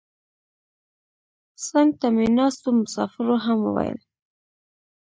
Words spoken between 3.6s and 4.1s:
ویل.